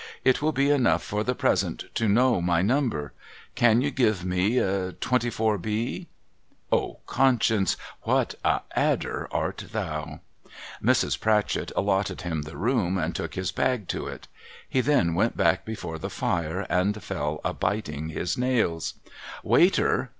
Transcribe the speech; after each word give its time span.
It 0.23 0.41
will 0.41 0.51
be 0.51 0.71
enough 0.71 1.03
for 1.03 1.23
the 1.23 1.35
present 1.35 1.83
to 1.93 2.07
know 2.09 2.41
my 2.41 2.63
number.— 2.63 3.13
Can 3.55 3.81
you 3.81 3.91
give 3.91 4.25
me 4.25 4.57
24 4.99 5.59
B?' 5.59 6.07
(O 6.71 6.97
Conscience, 7.05 7.77
what 8.01 8.33
a 8.43 8.61
Adder 8.75 9.27
art 9.29 9.65
thou!) 9.73 10.21
j\Irs. 10.83 11.19
Pratchett 11.19 11.71
allotted 11.75 12.21
him 12.21 12.41
the 12.41 12.57
room, 12.57 12.97
and 12.97 13.13
took 13.15 13.35
his 13.35 13.51
bag 13.51 13.87
to 13.89 14.07
it. 14.07 14.27
He 14.67 14.81
then 14.81 15.13
went 15.13 15.37
back 15.37 15.65
before 15.65 15.99
the 15.99 16.09
fire, 16.09 16.61
and 16.61 17.03
fell 17.03 17.39
a 17.45 17.53
biting 17.53 18.09
his 18.09 18.39
nails.' 18.39 18.95
Waiter 19.53 20.09